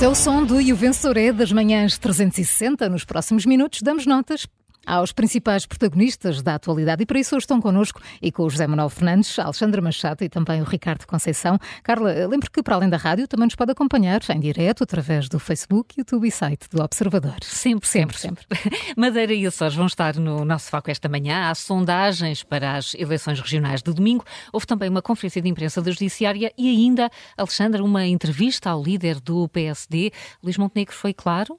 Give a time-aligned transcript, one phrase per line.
[0.00, 2.88] Este é o som do E o Vencedor é das manhãs 360.
[2.88, 4.46] Nos próximos minutos damos notas
[4.86, 7.02] aos principais protagonistas da atualidade.
[7.02, 10.28] E para isso hoje estão connosco e com o José Manuel Fernandes, Alexandra Machado e
[10.28, 11.58] também o Ricardo Conceição.
[11.82, 15.38] Carla, lembro que para além da rádio também nos pode acompanhar em direto através do
[15.38, 17.36] Facebook, YouTube e site do Observador.
[17.42, 18.44] Sempre, sempre, sempre.
[18.96, 21.50] Madeira e Açores vão estar no nosso foco esta manhã.
[21.50, 24.24] Há sondagens para as eleições regionais de domingo.
[24.52, 29.20] Houve também uma conferência de imprensa da Judiciária e ainda, Alexandra, uma entrevista ao líder
[29.20, 30.12] do PSD.
[30.42, 31.58] Luís Montenegro foi claro?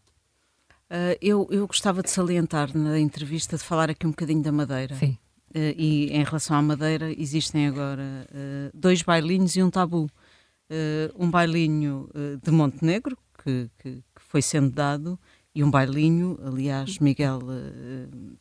[0.91, 4.94] Uh, eu, eu gostava de salientar na entrevista de falar aqui um bocadinho da Madeira.
[4.95, 5.18] Sim.
[5.55, 10.09] Uh, e em relação à Madeira, existem agora uh, dois bailinhos e um tabu.
[11.18, 12.09] um bailinho
[12.44, 15.18] de Montenegro, que, que, que, foi sendo dado,
[15.55, 17.41] e um bailinho, aliás, Miguel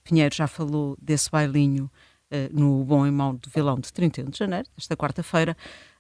[0.05, 1.91] Pinheiro já falou desse bailinho
[2.53, 5.57] no Bom e Mau do Vilão de 31 de janeiro, esta quarta-feira.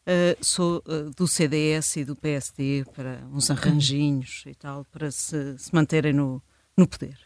[0.06, 5.58] Uh, sou uh, do CDS e do PSD para uns arranjinhos e tal, para se,
[5.58, 6.42] se manterem no,
[6.76, 7.18] no poder.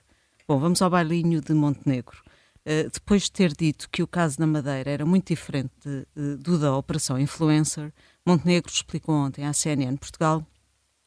[0.47, 2.21] Bom, vamos ao bailinho de Montenegro.
[2.67, 6.59] Uh, depois de ter dito que o caso da Madeira era muito diferente de, do
[6.59, 7.93] da Operação Influencer,
[8.27, 10.45] Montenegro explicou ontem à CNN Portugal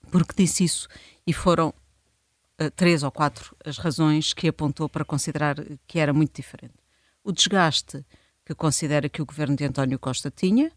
[0.10, 0.88] porque disse isso
[1.26, 1.73] e foram
[2.76, 6.73] três ou quatro as razões que apontou para considerar que era muito diferente.
[7.23, 8.06] O desgaste
[8.45, 10.72] que considera que o governo de António Costa tinha,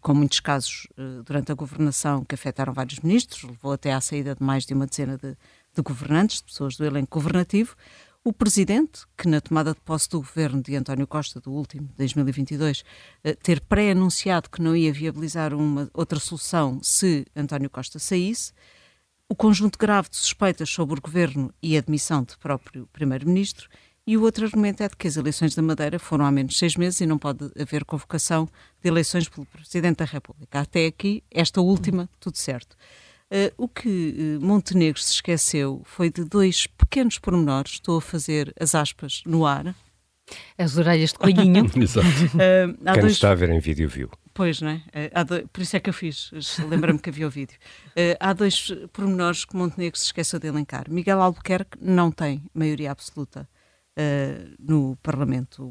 [0.00, 4.34] com muitos casos uh, durante a governação que afetaram vários ministros, levou até à saída
[4.34, 5.36] de mais de uma dezena de,
[5.74, 7.76] de governantes, de pessoas do elenco governativo.
[8.22, 12.80] O presidente, que na tomada de posse do governo de António Costa, do último, 2022,
[12.80, 18.52] uh, ter pré-anunciado que não ia viabilizar uma outra solução se António Costa saísse.
[19.28, 23.68] O conjunto grave de suspeitas sobre o governo e a admissão do próprio primeiro-ministro
[24.10, 26.58] e o outro argumento é de que as eleições da Madeira foram há menos de
[26.58, 28.48] seis meses e não pode haver convocação
[28.82, 30.58] de eleições pelo Presidente da República.
[30.58, 32.76] Até aqui, esta última, tudo certo.
[33.30, 38.52] Uh, o que uh, Montenegro se esqueceu foi de dois pequenos pormenores, estou a fazer
[38.58, 39.76] as aspas no ar.
[40.58, 41.70] As orelhas de coelhinho.
[41.80, 42.08] Exato.
[42.08, 43.12] Uh, Quem dois...
[43.12, 44.10] está a ver em vídeo viu.
[44.34, 45.24] Pois, não é?
[45.24, 45.48] Do...
[45.50, 46.32] Por isso é que eu fiz,
[46.68, 47.58] lembra-me que havia o vídeo.
[48.18, 50.90] há dois pormenores que Montenegro se esqueceu de elencar.
[50.90, 53.59] Miguel Albuquerque não tem maioria absoluta uh,
[54.58, 55.70] no Parlamento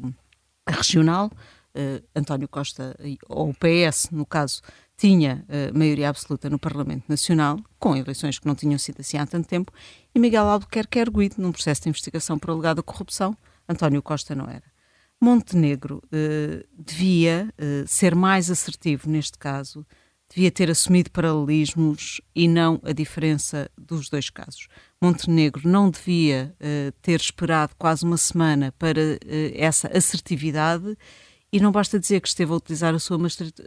[0.68, 1.30] Regional.
[1.72, 2.96] Uh, António Costa,
[3.28, 4.60] ou o PS, no caso,
[4.96, 9.24] tinha uh, maioria absoluta no Parlamento Nacional, com eleições que não tinham sido assim há
[9.24, 9.72] tanto tempo,
[10.14, 13.36] e Miguel Albuquerque é erguido num processo de investigação por alegada corrupção.
[13.68, 14.64] António Costa não era.
[15.20, 19.86] Montenegro uh, devia uh, ser mais assertivo neste caso,
[20.28, 24.66] devia ter assumido paralelismos e não a diferença dos dois casos.
[25.02, 29.18] Montenegro não devia uh, ter esperado quase uma semana para uh,
[29.54, 30.96] essa assertividade
[31.50, 33.18] e não basta dizer que esteve a utilizar a sua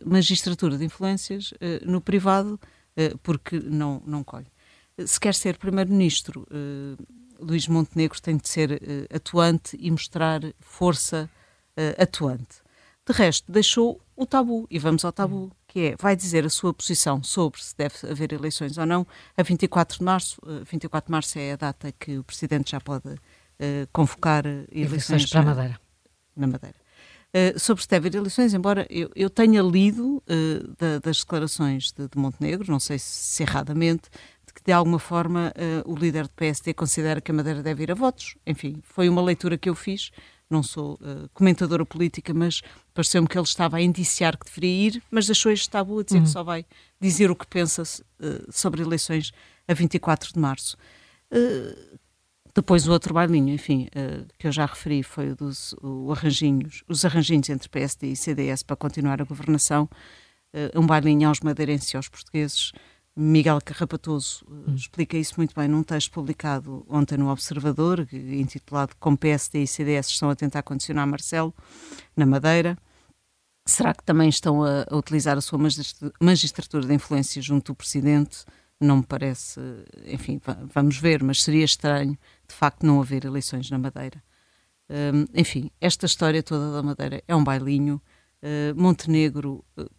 [0.06, 1.58] magistratura de influências uh,
[1.90, 2.60] no privado,
[3.24, 4.46] porque não, não colhe.
[5.04, 6.48] Se quer ser primeiro-ministro,
[7.40, 8.80] Luís Montenegro tem de ser
[9.12, 11.28] atuante e mostrar força
[11.98, 12.62] atuante.
[13.04, 16.72] De resto, deixou o tabu, e vamos ao tabu que é, vai dizer a sua
[16.72, 20.39] posição sobre se deve haver eleições ou não a 24 de março.
[20.69, 23.17] 24 eh, de março é a data que o Presidente já pode uh,
[23.91, 25.79] convocar eleições, eleições para a Madeira.
[26.35, 26.75] Na Madeira.
[27.35, 31.91] Uh, sobre se deve haver eleições, embora eu, eu tenha lido uh, da, das declarações
[31.91, 34.11] de, de, Montenegro, não sei se, se erradamente,
[34.45, 35.51] de que de alguma forma
[35.85, 38.35] o líder do PSD considera que a Madeira deve ir a votos.
[38.45, 40.11] Enfim, foi uma leitura que eu fiz
[40.53, 42.62] não sou uh, comentadora política, mas
[42.94, 46.18] pareceu-me que ele estava a indiciar que deveria ir, mas deixou este tabu a dizer
[46.19, 46.24] uhum.
[46.24, 46.66] que só vai
[47.02, 49.31] dizer o que pensa uh, sobre eleições
[49.68, 50.78] a 24 de março.
[51.31, 51.97] Uh,
[52.56, 53.88] depois o outro bailinho, enfim,
[54.38, 58.62] que eu já referi, foi o dos o arranjinhos, os arranjinhos entre PSD e CDS
[58.62, 59.90] para continuar a governação,
[60.75, 62.72] um bailinho aos madeirenses e aos portugueses,
[63.16, 64.74] Miguel Carrapatoso hum.
[64.74, 70.08] explica isso muito bem num texto publicado ontem no Observador, intitulado Como PSD e CDS
[70.08, 71.53] estão a tentar condicionar Marcelo
[72.16, 72.78] na Madeira.
[73.66, 75.59] Será que também estão a, a utilizar a sua
[76.20, 78.46] magistratura de influência junto do Presidente?
[78.79, 79.59] Não me parece,
[80.05, 80.41] enfim,
[80.73, 82.17] vamos ver, mas seria estranho
[82.47, 84.22] de facto não haver eleições na Madeira.
[84.90, 88.02] Um, enfim, esta história toda da Madeira é um bailinho.
[88.41, 89.90] Uh, Montenegro uh,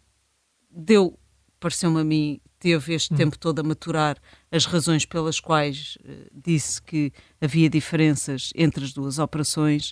[0.69, 1.17] deu,
[1.65, 3.17] pareceu-me a mim, teve este hum.
[3.17, 4.17] tempo todo a maturar
[4.51, 9.89] as razões pelas quais uh, disse que havia diferenças entre as duas operações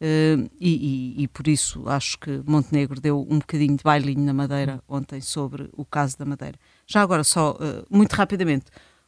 [0.00, 4.32] uh, e, e, e, por isso acho que Montenegro deu um bocadinho de bailinho na
[4.32, 4.94] Madeira hum.
[4.96, 6.56] ontem sobre o caso da Madeira.
[6.86, 8.66] Já agora, só uh, muito rapidamente,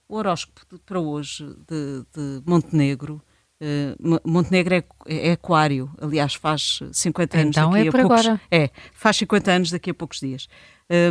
[0.09, 3.23] o horóscopo de, para hoje de, de Montenegro
[3.63, 8.41] Uh, Montenegro é, é, aquário, aliás, faz 50 anos então daqui é a poucos agora.
[8.51, 10.49] É, faz 50 anos daqui a poucos dias.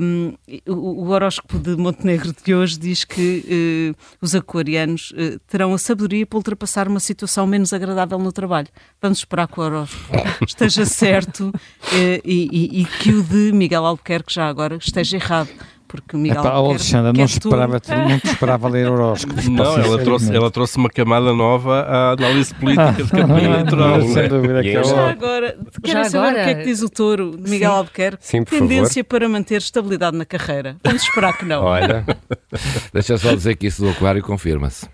[0.02, 0.34] Um,
[0.68, 5.78] o, o, horóscopo de Montenegro de hoje diz que uh, os aquarianos uh, terão a
[5.78, 8.68] sabedoria para ultrapassar uma situação menos agradável no trabalho.
[9.00, 11.54] Vamos esperar que o horóscopo esteja certo
[11.94, 15.50] e, e, e que o de Miguel Albuquerque já agora esteja errado
[15.90, 17.92] porque o Miguel Epá, quer, Alexandra, não, esperava, tu...
[17.92, 19.48] não te esperava ler horóscopos.
[19.48, 24.02] Não, ela trouxe, ela trouxe uma camada nova à análise política de campanha eleitoral.
[24.04, 26.42] Sem dúvida que já agora, quero saber agora?
[26.42, 27.78] o que é que diz o touro de Miguel Sim.
[27.78, 28.18] Albuquerque.
[28.22, 29.20] Sim, Tendência favor.
[29.20, 30.78] para manter estabilidade na carreira.
[30.84, 31.64] Vamos esperar que não.
[31.64, 32.06] Olha,
[32.94, 34.88] deixa só dizer que isso do aquário confirma-se.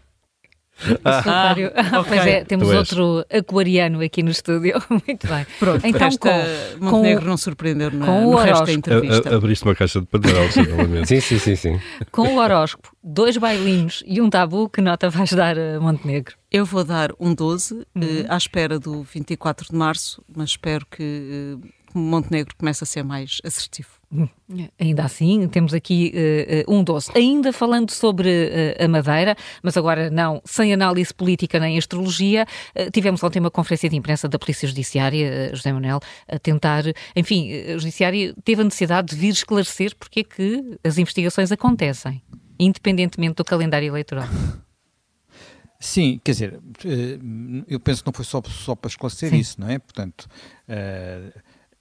[1.04, 1.54] Ah,
[2.00, 2.04] okay.
[2.08, 4.82] Pois é, temos outro aquariano aqui no estúdio.
[4.90, 5.46] Muito bem.
[5.58, 9.30] Pronto, então com, Montenegro com, não surpreendeu na, com no resto da entrevista.
[9.30, 10.52] A, abriste uma caixa de Pandora,
[11.06, 11.80] sim, sim, sim, sim.
[12.12, 16.36] Com o horóscopo, dois bailinhos e um tabu, que nota vais dar a Montenegro?
[16.52, 17.84] Eu vou dar um 12, uhum.
[18.02, 23.04] eh, à espera do 24 de março, mas espero que eh, Montenegro comece a ser
[23.04, 23.90] mais assertivo.
[24.80, 26.14] Ainda assim, temos aqui
[26.68, 27.12] uh, um doce.
[27.16, 32.46] Ainda falando sobre uh, a Madeira, mas agora não sem análise política nem astrologia,
[32.76, 36.84] uh, tivemos ontem uma conferência de imprensa da Polícia Judiciária, José Manuel, a tentar,
[37.16, 42.22] enfim, a Judiciária teve a necessidade de vir esclarecer porque é que as investigações acontecem,
[42.60, 44.28] independentemente do calendário eleitoral.
[45.80, 46.60] Sim, quer dizer,
[47.68, 49.38] eu penso que não foi só, só para esclarecer Sim.
[49.38, 49.78] isso, não é?
[49.78, 50.28] Portanto,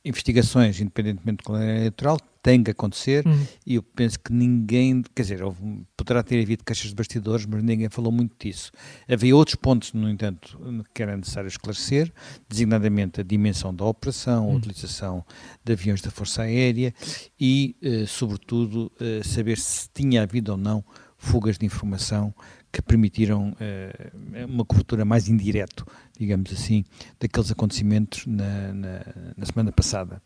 [0.04, 3.46] investigações, independentemente do calendário eleitoral, têm que acontecer uhum.
[3.66, 7.62] e eu penso que ninguém, quer dizer, houve, poderá ter havido caixas de bastidores, mas
[7.62, 8.70] ninguém falou muito disso.
[9.08, 10.58] Havia outros pontos, no entanto,
[10.92, 12.12] que era necessário esclarecer,
[12.46, 14.54] designadamente a dimensão da operação, uhum.
[14.54, 15.24] a utilização
[15.64, 16.92] de aviões da Força Aérea
[17.40, 20.84] e, eh, sobretudo, eh, saber se tinha havido ou não
[21.16, 22.34] fugas de informação
[22.74, 25.84] que permitiram uh, uma cobertura mais indireta,
[26.18, 26.84] digamos assim,
[27.20, 29.00] daqueles acontecimentos na, na,
[29.36, 30.20] na, semana passada.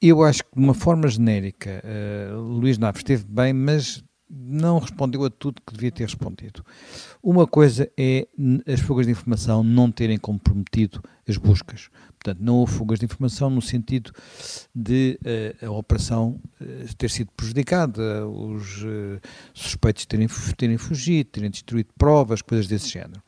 [0.00, 5.24] Eu acho que, de uma forma genérica, uh, Luís Naves esteve bem, mas não respondeu
[5.24, 6.62] a tudo que devia ter respondido.
[7.22, 8.26] Uma coisa é
[8.66, 11.88] as fugas de informação não terem comprometido as buscas.
[12.18, 14.12] Portanto, não houve fugas de informação no sentido
[14.74, 15.20] de
[15.62, 19.20] uh, a operação uh, ter sido prejudicada, os uh,
[19.54, 20.26] suspeitos terem,
[20.56, 23.22] terem fugido, terem destruído provas, coisas desse género.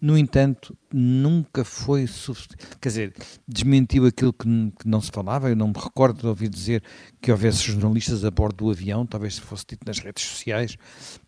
[0.00, 2.56] No entanto, nunca foi suficiente.
[2.80, 3.14] Quer dizer,
[3.46, 4.44] desmentiu aquilo que,
[4.78, 5.50] que, não se falava.
[5.50, 6.84] Eu não me recordo de ouvir dizer
[7.20, 10.78] que houvesse jornalistas a bordo do avião, talvez fosse dito nas redes sociais,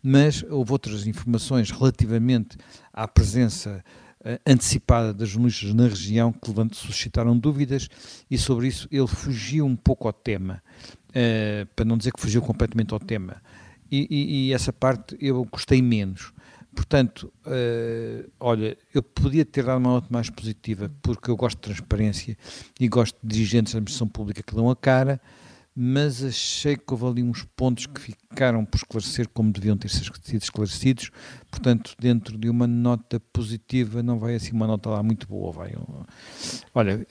[0.01, 2.57] mas houve outras informações relativamente
[2.93, 3.83] à presença
[4.21, 7.89] uh, antecipada das jornalistas na região que suscitaram dúvidas
[8.29, 10.63] e sobre isso ele fugiu um pouco ao tema,
[11.09, 13.41] uh, para não dizer que fugiu completamente ao tema.
[13.91, 16.31] E, e, e essa parte eu gostei menos.
[16.73, 21.61] Portanto, uh, olha, eu podia ter dado uma nota mais positiva, porque eu gosto de
[21.63, 22.37] transparência
[22.79, 25.19] e gosto de dirigentes da administração pública que dão a cara,
[25.75, 30.43] mas achei que houve ali uns pontos que ficaram por esclarecer como deviam ter sido
[30.43, 31.11] esclarecidos.
[31.49, 35.51] Portanto, dentro de uma nota positiva, não vai assim uma nota lá muito boa.
[35.51, 35.73] Vai.
[36.73, 37.05] Olha,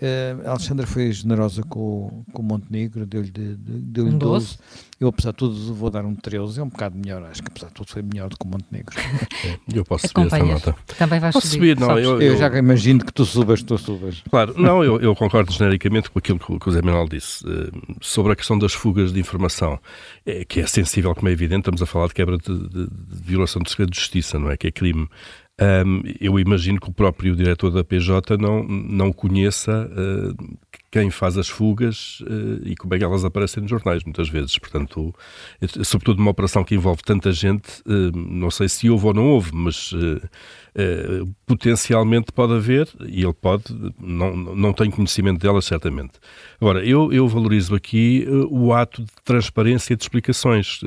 [0.45, 4.59] a Alexandra foi generosa com, com o Montenegro, deu-lhe de, de, deu um 12.
[5.01, 6.61] Eu, apesar de tudo, vou dar um 13.
[6.61, 8.95] É um bocado melhor, acho que apesar de tudo foi melhor do que o Montenegro.
[9.73, 10.77] eu posso subir essa nota.
[10.99, 11.79] Também vais posso subir.
[11.79, 14.23] subir não, eu, eu, eu, já imagino que tu subas, tu subas.
[14.29, 17.43] Claro, não, eu, eu concordo genericamente com aquilo que, o Zé Manuel disse.
[17.47, 17.71] Uh,
[18.01, 19.79] sobre a questão das fugas de informação,
[20.25, 23.23] é, que é sensível, como é evidente, estamos a falar de quebra de, de, de
[23.23, 24.57] violação de segredo de justiça, não é?
[24.57, 25.09] Que é crime.
[25.61, 30.59] Um, eu imagino que o próprio diretor da PJ não, não conheça uh,
[30.91, 34.59] quem faz as fugas uh, e como é que elas aparecem nos jornais, muitas vezes.
[34.59, 35.15] Portanto,
[35.85, 39.51] sobretudo numa operação que envolve tanta gente, uh, não sei se houve ou não houve,
[39.55, 40.29] mas uh,
[41.47, 43.65] potencialmente pode haver, e ele pode,
[44.01, 46.15] não, não tem conhecimento delas, certamente.
[46.61, 50.81] Agora, eu, eu valorizo aqui o ato de transparência de explicações,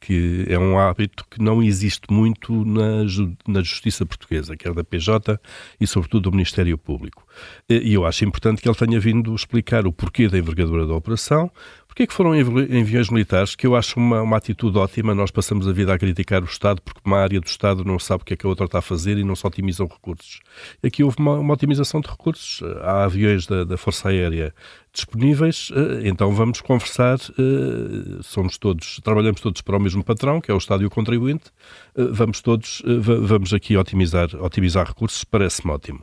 [0.00, 3.04] que é um hábito que não existe muito na,
[3.46, 5.40] na justiça portuguesa, quer da PJ
[5.80, 7.24] e, sobretudo, do Ministério Público.
[7.68, 11.50] E eu acho importante que ele tenha vindo explicar o porquê da envergadura da operação,
[11.92, 13.54] Porquê que foram enviões militares?
[13.54, 15.14] Que eu acho uma, uma atitude ótima.
[15.14, 18.22] Nós passamos a vida a criticar o Estado porque uma área do Estado não sabe
[18.22, 20.40] o que é que a outra está a fazer e não se otimizam recursos.
[20.82, 22.62] Aqui houve uma, uma otimização de recursos.
[22.80, 24.54] Há aviões da, da Força Aérea
[24.90, 27.18] disponíveis, eh, então vamos conversar.
[27.38, 30.90] Eh, somos todos, trabalhamos todos para o mesmo patrão, que é o Estado e o
[30.90, 31.50] contribuinte.
[31.94, 36.00] Eh, vamos todos, vamos aqui otimizar, otimizar recursos, parece-me ótimo.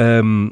[0.00, 0.50] Um,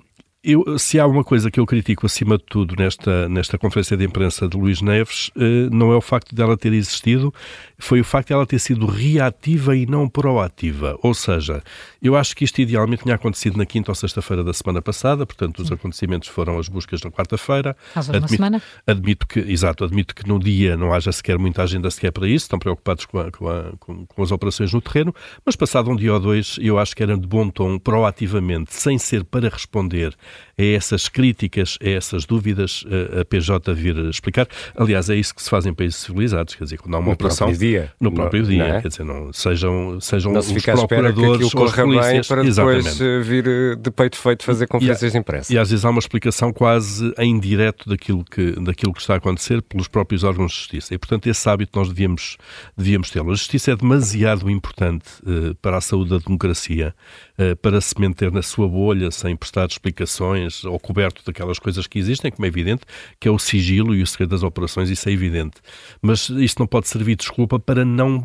[0.48, 4.04] eu, se há uma coisa que eu critico acima de tudo nesta, nesta conferência de
[4.04, 7.34] imprensa de Luís Neves, uh, não é o facto dela ter existido,
[7.76, 10.98] foi o facto dela ter sido reativa e não proativa.
[11.02, 11.62] Ou seja,
[12.02, 15.58] eu acho que isto idealmente tinha acontecido na quinta ou sexta-feira da semana passada, portanto,
[15.58, 17.76] os acontecimentos foram as buscas na quarta-feira.
[17.94, 18.62] Admito, semana?
[18.86, 22.46] Admito que, exato, admito que no dia não haja sequer muita agenda sequer para isso,
[22.46, 25.14] estão preocupados com, a, com, a, com, com as operações no terreno,
[25.44, 28.96] mas passado um dia ou dois, eu acho que era de bom tom, proativamente, sem
[28.96, 30.16] ser para responder
[30.58, 32.84] a essas críticas, a essas dúvidas,
[33.16, 34.46] a, a PJ vir explicar.
[34.76, 37.12] Aliás, é isso que se faz em países civilizados, quer dizer, quando há uma no
[37.12, 37.48] operação.
[37.48, 37.92] Próprio dia.
[38.00, 38.80] No próprio dia, é?
[38.80, 42.28] quer dizer, não, sejam, sejam não os se fica procuradores ou polícias.
[42.28, 42.82] para exatamente.
[42.84, 45.52] depois eh, vir eh, de peito feito fazer conferências de imprensa.
[45.52, 49.16] E às vezes há uma explicação quase em direto daquilo que, daquilo que está a
[49.18, 50.94] acontecer pelos próprios órgãos de justiça.
[50.94, 52.36] E, portanto, esse hábito nós devíamos,
[52.76, 53.30] devíamos tê-lo.
[53.30, 56.94] A justiça é demasiado importante uh, para a saúde da democracia,
[57.38, 61.98] uh, para se manter na sua bolha sem prestar explicações ou coberto daquelas coisas que
[61.98, 62.82] existem, como é evidente,
[63.20, 65.60] que é o sigilo e o segredo das operações, isso é evidente.
[66.00, 68.24] Mas isto não pode servir de desculpa para não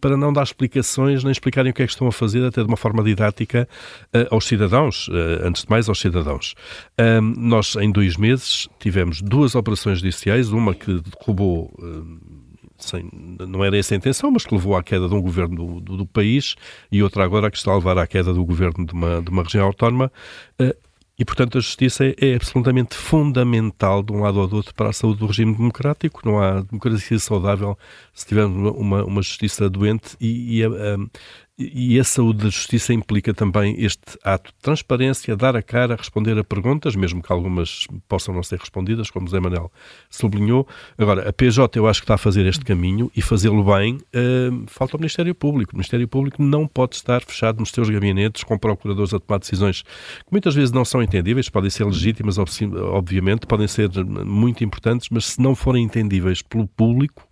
[0.00, 2.68] para, não dar explicações, nem explicarem o que é que estão a fazer, até de
[2.68, 3.68] uma forma didática,
[4.14, 6.54] uh, aos cidadãos, uh, antes de mais aos cidadãos.
[7.36, 11.72] Nós, em dois meses, tivemos duas operações judiciais, uma que derrubou.
[11.78, 12.42] Uh,
[12.78, 15.80] sem, não era essa a intenção, mas que levou à queda de um governo do,
[15.80, 16.56] do, do país,
[16.90, 19.44] e outra agora que está a levar à queda do governo de uma, de uma
[19.44, 20.10] região autónoma.
[21.18, 24.92] E, portanto, a justiça é, absolutamente fundamental de um lado ou do outro para a
[24.92, 26.22] saúde do regime democrático.
[26.24, 27.78] Não há democracia saudável
[28.14, 30.68] se tivermos uma, uma justiça doente e, e a,
[31.58, 36.38] e a saúde da justiça implica também este ato de transparência, dar a cara, responder
[36.38, 39.70] a perguntas, mesmo que algumas possam não ser respondidas, como Zé Manel
[40.08, 40.66] sublinhou.
[40.96, 43.96] Agora, a PJ eu acho que está a fazer este caminho e fazê-lo bem.
[43.96, 45.72] Uh, falta o Ministério Público.
[45.72, 49.82] O Ministério Público não pode estar fechado nos seus gabinetes com procuradores a tomar decisões
[49.82, 53.90] que muitas vezes não são entendíveis, podem ser legítimas, obviamente, podem ser
[54.24, 57.28] muito importantes, mas se não forem entendíveis pelo público,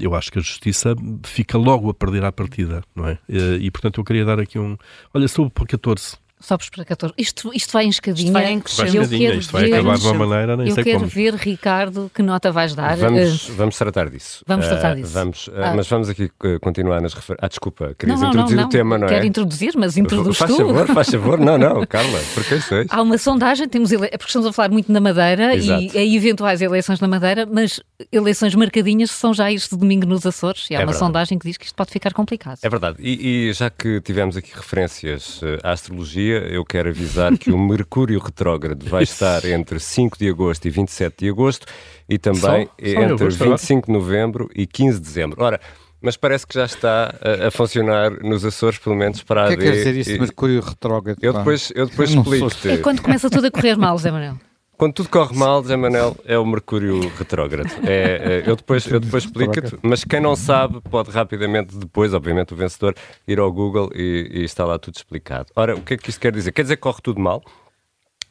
[0.00, 0.94] eu acho que a justiça
[1.24, 3.18] fica logo a perder a partida, não é?
[3.28, 4.76] E, portanto, eu queria dar aqui um.
[5.12, 7.14] Olha, sobre por 14 sobes para 14.
[7.16, 8.26] Isto, isto vai em escadinha.
[8.26, 8.96] Isto vai em crescendo.
[8.96, 11.10] Eu quero isto vai ver, acabar de uma maneira, nem eu sei quero como.
[11.10, 12.96] ver, Ricardo, que nota vais dar.
[12.96, 14.44] Vamos, uh, vamos tratar disso.
[14.46, 15.12] Vamos tratar uh, disso.
[15.12, 15.72] Vamos, uh, ah.
[15.74, 17.44] Mas vamos aqui continuar nas referências.
[17.44, 19.16] Ah, desculpa, querias não, não, introduzir não, o tema, não quero é?
[19.16, 20.56] Quero introduzir, mas introduz faz tu.
[20.56, 21.40] Faz favor, faz favor.
[21.40, 22.86] Não, não, Carla, porque sois.
[22.90, 24.08] Há uma sondagem, temos ele...
[24.08, 25.82] porque estamos a falar muito na Madeira Exato.
[25.82, 27.80] e em eventuais eleições na Madeira, mas
[28.12, 30.98] eleições marcadinhas são já este domingo nos Açores e há é uma verdade.
[30.98, 32.58] sondagem que diz que isto pode ficar complicado.
[32.62, 32.98] É verdade.
[33.00, 38.18] E, e já que tivemos aqui referências à astrologia, eu quero avisar que o Mercúrio
[38.18, 41.66] retrógrado vai estar entre 5 de agosto e 27 de agosto
[42.08, 42.48] e também Só?
[42.50, 45.42] Só entre agosto, 25 de novembro e 15 de dezembro.
[45.42, 45.60] Ora,
[46.00, 49.48] mas parece que já está a, a, funcionar nos Açores, pelo menos para a O
[49.48, 51.18] que é que quer dizer isso de Mercúrio retrógrado?
[51.22, 52.68] Eu depois, eu depois explico-te.
[52.68, 54.36] É quando começa tudo a correr mal, Zé Manuel.
[54.84, 57.70] Quando tudo corre mal, Zé Manel, é o Mercúrio retrógrado.
[57.88, 62.52] É, é, eu depois, eu depois explico-te, mas quem não sabe pode rapidamente, depois, obviamente,
[62.52, 62.94] o vencedor,
[63.26, 65.46] ir ao Google e, e está lá tudo explicado.
[65.56, 66.52] Ora, o que é que isto quer dizer?
[66.52, 67.42] Quer dizer que corre tudo mal?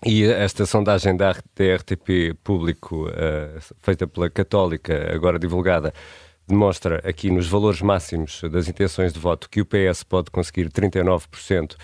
[0.05, 5.91] E esta sondagem da, RTP Público, uh, feita pela Católica, agora divulgada,
[6.47, 11.75] demonstra aqui nos valores máximos das intenções de voto que o PS pode conseguir 39%.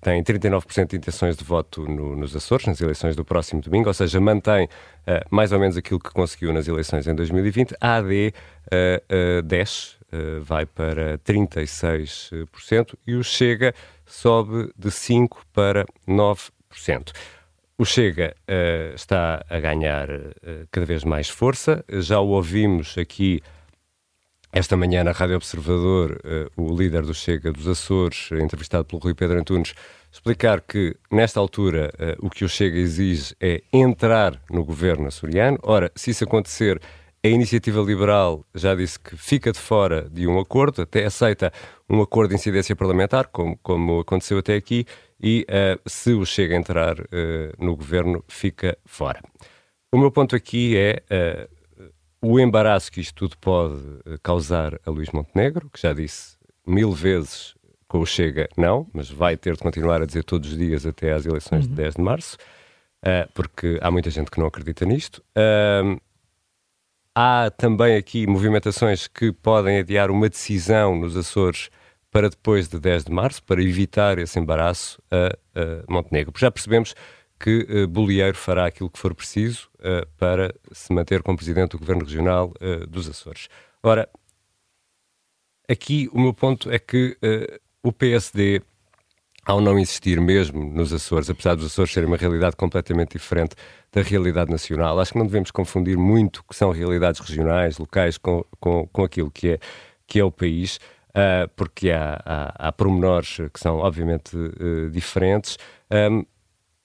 [0.00, 3.94] Tem 39% de intenções de voto no, nos Açores, nas eleições do próximo domingo, ou
[3.94, 4.68] seja, mantém uh,
[5.30, 7.74] mais ou menos aquilo que conseguiu nas eleições em 2020.
[7.78, 10.00] A AD uh, uh, desce,
[10.42, 17.12] vai para 36% e o Chega sobe de 5% para 9%.
[17.78, 18.36] O Chega
[18.94, 20.08] está a ganhar
[20.70, 21.82] cada vez mais força.
[21.88, 23.40] Já o ouvimos aqui
[24.52, 29.14] esta manhã na Rádio Observador, uh, o líder do Chega dos Açores, entrevistado pelo Rui
[29.14, 29.74] Pedro Antunes,
[30.12, 35.58] explicar que, nesta altura, o que o Chega exige é entrar no governo açoriano.
[35.62, 36.78] Ora, se isso acontecer,
[37.24, 41.50] a iniciativa liberal já disse que fica de fora de um acordo, até aceita
[41.88, 44.84] um acordo de incidência parlamentar, como, como aconteceu até aqui,
[45.18, 46.96] e uh, se o Chega entrar
[47.58, 49.22] no governo, fica fora.
[49.90, 51.48] O meu ponto aqui é
[52.22, 53.82] o embaraço que isto tudo pode
[54.22, 57.54] causar a Luís Montenegro, que já disse mil vezes
[57.88, 61.12] com o Chega não, mas vai ter de continuar a dizer todos os dias até
[61.12, 61.70] às eleições uhum.
[61.70, 62.38] de 10 de março,
[63.34, 65.22] porque há muita gente que não acredita nisto.
[67.14, 71.68] há também aqui movimentações que podem adiar uma decisão nos Açores
[72.10, 76.32] para depois de 10 de março, para evitar esse embaraço a, a Montenegro.
[76.38, 76.94] Já percebemos
[77.42, 81.78] que uh, Bolieiro fará aquilo que for preciso uh, para se manter como presidente do
[81.78, 83.48] Governo Regional uh, dos Açores.
[83.82, 84.08] Ora,
[85.68, 87.18] aqui o meu ponto é que
[87.82, 88.62] o PSD
[89.44, 93.56] ao não existir mesmo nos Açores, apesar dos Açores serem uma realidade completamente diferente
[93.90, 98.16] da realidade nacional, acho que não devemos confundir muito o que são realidades regionais, locais,
[98.16, 99.58] com, com, com aquilo que é,
[100.06, 100.76] que é o país,
[101.08, 105.58] uh, porque há, há, há pormenores que são obviamente uh, diferentes.
[105.90, 106.24] Um,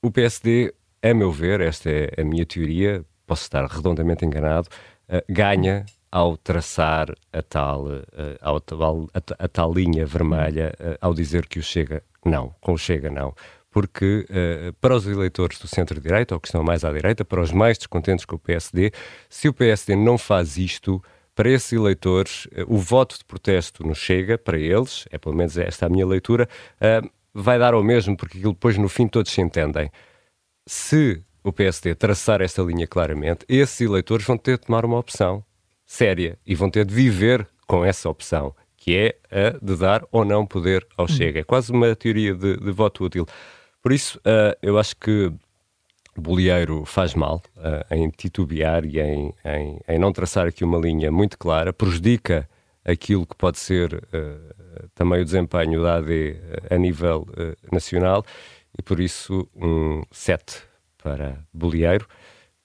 [0.08, 4.68] o PSD, a meu ver, esta é a minha teoria, posso estar redondamente enganado,
[5.10, 8.04] uh, ganha ao traçar a tal, uh,
[8.42, 13.10] a, a, tal linha vermelha, uh, ao dizer que o Chega não, com o Chega
[13.10, 13.34] não.
[13.70, 17.52] Porque uh, para os eleitores do centro-direita, ou que estão mais à direita, para os
[17.52, 18.92] mais descontentes com o PSD,
[19.30, 21.04] se o PSD não faz isto,
[21.36, 25.86] para esses eleitores, o voto de protesto no Chega, para eles, é pelo menos esta
[25.86, 26.50] a minha leitura,
[27.42, 29.92] vai dar ao mesmo, porque aquilo depois no fim todos se entendem.
[30.66, 35.44] Se o PSD traçar esta linha claramente, esses eleitores vão ter de tomar uma opção
[35.86, 40.26] séria e vão ter de viver com essa opção, que é a de dar ou
[40.26, 41.08] não poder ao hum.
[41.08, 41.40] Chega.
[41.40, 43.26] É quase uma teoria de, de voto útil.
[43.82, 45.32] Por isso, uh, eu acho que
[46.18, 51.12] Bolieiro faz mal uh, em titubear e em, em, em, não traçar aqui uma linha
[51.12, 52.50] muito clara, prejudica
[52.84, 54.57] aquilo que pode ser uh,
[54.94, 57.28] também o desempenho da AD a nível
[57.72, 58.26] nacional
[58.78, 60.62] e por isso um 7
[60.98, 62.08] para Bolieiro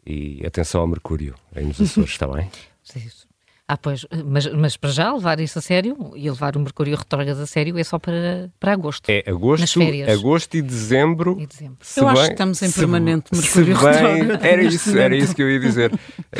[0.05, 2.51] e atenção ao Mercúrio aí nos Açores, está bem?
[3.73, 7.41] Ah, pois, mas, mas para já levar isso a sério e levar o Mercúrio retrógrado
[7.41, 9.09] a sério é só para, para agosto.
[9.09, 9.81] É agosto,
[10.13, 11.39] agosto e dezembro.
[11.41, 11.79] E dezembro.
[11.97, 14.45] Eu bem, acho que estamos em permanente Mercúrio retrógrado.
[14.45, 15.91] Era isso, era isso que eu ia dizer.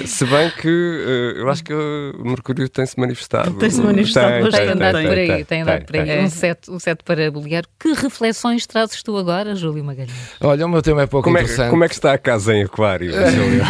[0.05, 3.55] se bem que uh, eu acho que o Mercúrio tem-se manifestado.
[3.55, 4.65] Tem-se manifestado tem, bastante.
[4.67, 6.25] Tem andado por aí, tem andado por aí.
[6.25, 7.65] Um set, um set para bolhar.
[7.79, 10.13] Que reflexões trazes tu agora, Júlio Magalhães?
[10.39, 11.69] Olha, o meu tema é pouco como interessante.
[11.69, 13.65] É, como é que está a casa em aquário, Júlio?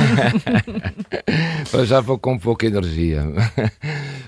[1.87, 3.23] já vou com pouca energia.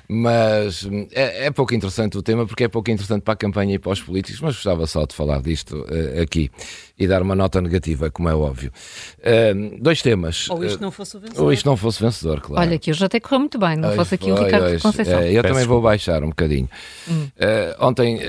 [0.08, 3.78] Mas é, é, pouco interessante o tema porque é pouco interessante para a campanha e
[3.78, 6.50] para os políticos, mas gostava só de falar disto uh, aqui
[6.98, 8.70] e dar uma nota negativa, como é óbvio.
[9.18, 10.48] Uh, dois temas.
[10.48, 11.44] Ou isto não fosse o vencedor.
[11.44, 12.68] Ou isto não fosse vencedor, claro.
[12.68, 14.82] Olha, que hoje até correu muito bem, não hoje fosse aqui foi, o Ricardo hoje,
[14.82, 15.18] Conceição.
[15.18, 16.68] É, eu Peço também vou baixar um bocadinho.
[17.08, 17.24] Hum.
[17.24, 18.20] Uh, ontem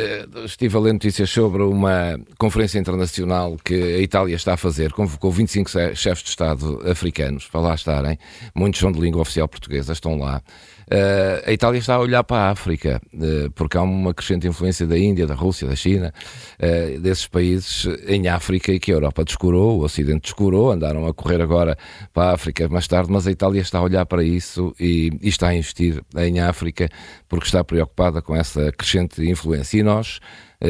[0.45, 5.31] estive a ler notícias sobre uma conferência internacional que a Itália está a fazer, convocou
[5.31, 8.17] 25 chefes de Estado africanos para lá estarem,
[8.55, 10.41] muitos são de língua oficial portuguesa, estão lá.
[10.85, 14.85] Uh, a Itália está a olhar para a África, uh, porque há uma crescente influência
[14.85, 16.13] da Índia, da Rússia, da China,
[16.59, 21.13] uh, desses países em África e que a Europa descurou, o Ocidente descurou, andaram a
[21.13, 21.75] correr agora
[22.13, 25.27] para a África mais tarde, mas a Itália está a olhar para isso e, e
[25.27, 26.87] está a investir em África
[27.27, 29.79] porque está preocupada com essa crescente influência.
[29.79, 30.19] E nós,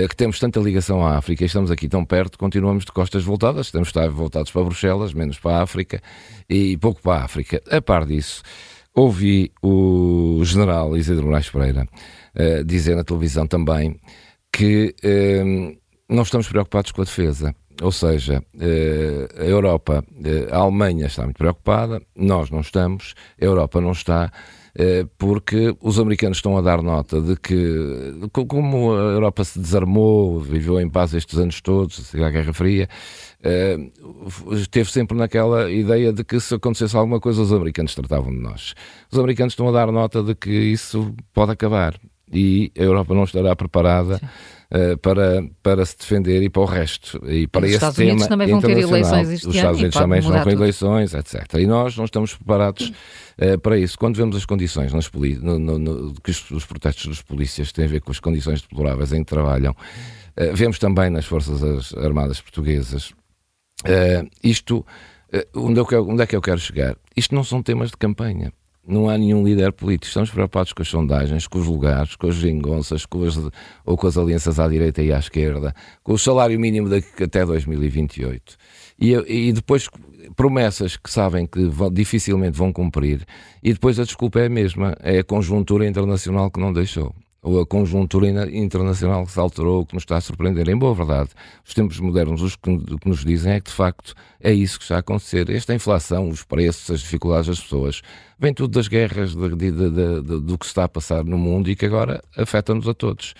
[0.09, 3.67] que temos tanta ligação à África e estamos aqui tão perto, continuamos de costas voltadas,
[3.67, 6.01] estamos voltados para Bruxelas, menos para a África
[6.49, 7.61] e pouco para a África.
[7.69, 8.41] A par disso,
[8.95, 11.85] ouvi o general Isidro Moraes Pereira
[12.35, 13.99] uh, dizer na televisão também
[14.51, 15.77] que uh,
[16.09, 17.53] não estamos preocupados com a defesa.
[17.81, 20.03] Ou seja, uh, a Europa,
[20.49, 24.31] a Alemanha está muito preocupada, nós não estamos, a Europa não está,
[25.17, 30.79] porque os americanos estão a dar nota de que, como a Europa se desarmou, viveu
[30.81, 32.89] em paz estes anos todos, a Guerra Fria,
[33.39, 38.39] uh, esteve sempre naquela ideia de que se acontecesse alguma coisa, os americanos tratavam de
[38.39, 38.73] nós.
[39.09, 41.97] Os americanos estão a dar nota de que isso pode acabar
[42.31, 44.19] e a Europa não estará preparada
[44.71, 47.21] uh, para, para se defender e para o resto.
[47.27, 49.97] E para os esse Estados tema Unidos também vão ter eleições este Os Estados Unidos
[49.97, 51.53] também estão com eleições, etc.
[51.59, 52.91] E nós não estamos preparados
[53.39, 53.97] uh, para isso.
[53.97, 57.85] Quando vemos as condições nas no, no, no, que os, os protestos dos polícias têm
[57.85, 62.41] a ver com as condições deploráveis em que trabalham, uh, vemos também nas Forças Armadas
[62.41, 63.13] Portuguesas
[64.41, 64.83] isto,
[65.53, 66.95] onde, eu quero, onde é que eu quero chegar?
[67.15, 68.51] Isto não são temas de campanha.
[68.87, 70.07] Não há nenhum líder político.
[70.07, 73.37] Estamos preocupados com as sondagens, com os lugares, com as gingonças, com as,
[73.85, 77.45] ou com as alianças à direita e à esquerda, com o salário mínimo daqui até
[77.45, 78.55] 2028.
[78.99, 79.89] E, e depois
[80.35, 83.25] promessas que sabem que vão, dificilmente vão cumprir,
[83.63, 87.13] e depois a desculpa é a mesma, é a conjuntura internacional que não deixou
[87.45, 90.67] ou a conjuntura internacional que se alterou, que nos está a surpreender.
[90.67, 91.29] Em boa verdade,
[91.63, 94.83] os tempos modernos, os que, que nos dizem é que, de facto, é isso que
[94.83, 95.47] está a acontecer.
[95.51, 98.01] Esta inflação, os preços, as dificuldades das pessoas,
[98.39, 101.69] vem tudo das guerras, de, de, de, do que se está a passar no mundo
[101.69, 103.35] e que agora afeta-nos a todos.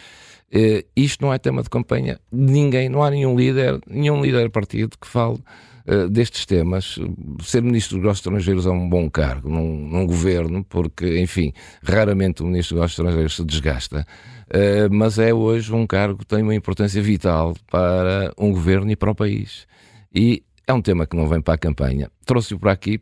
[0.53, 4.95] Uh, isto não é tema de campanha ninguém, não há nenhum líder, nenhum líder partido
[5.01, 5.39] que fale
[5.87, 6.99] uh, destes temas.
[7.41, 12.41] Ser Ministro dos Negócios Estrangeiros é um bom cargo num, num, governo, porque, enfim, raramente
[12.41, 14.07] o Ministro dos Negócios Estrangeiros se desgasta,
[14.47, 18.95] uh, mas é hoje um cargo que tem uma importância vital para um governo e
[18.95, 19.67] para o país.
[20.13, 22.09] E é um tema que não vem para a campanha.
[22.25, 22.99] Trouxe-o para aqui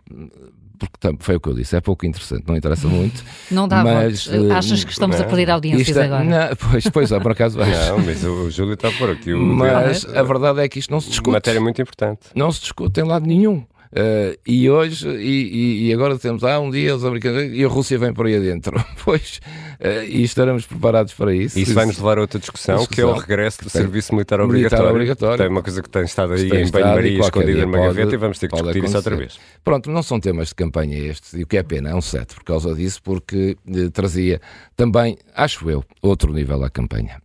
[0.77, 3.23] porque foi o que eu disse, é pouco interessante, não interessa muito.
[3.49, 6.23] Não dá mas, uh, Achas que estamos não, a perder audiências é, agora?
[6.23, 9.33] Não, pois, pois é, por acaso Não, mas o, Júlio está por aqui.
[9.33, 11.31] mas a verdade é que isto não se discute.
[11.31, 12.21] Matéria muito importante.
[12.35, 13.63] Não se discute em lado nenhum.
[13.93, 17.99] Uh, e hoje, e, e, agora temos, ah, um dia os americanos, e a Rússia
[17.99, 18.83] vem por aí adentro.
[19.05, 19.39] pois,
[19.79, 21.59] uh, e estaremos preparados para isso.
[21.59, 24.41] Isso vai nos levar a outra discussão, discussão que é o regresso do serviço militar
[24.41, 24.85] obrigatório.
[24.85, 25.37] militar obrigatório.
[25.37, 28.39] Tem uma coisa que tem estado aí tem em banho-maria escondida numa gaveta e vamos
[28.39, 28.87] ter que discutir acontecer.
[28.87, 29.39] isso outra vez.
[29.63, 32.33] Pronto, não são temas de campanha estes, e o que é pena, é um set
[32.33, 34.41] por causa disso, porque eh, trazia
[34.75, 37.22] também, acho eu, outro nível à campanha.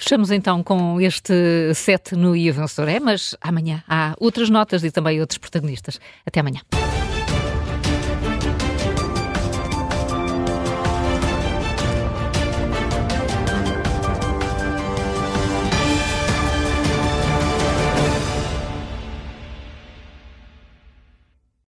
[0.00, 4.90] Fechamos então com este set no Ia Vencedor é, mas amanhã há outras notas e
[4.90, 6.00] também outros protagonistas.
[6.24, 6.62] Até amanhã.